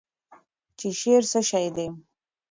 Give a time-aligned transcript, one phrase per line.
[0.79, 1.87] چې شعر څه شی دی؟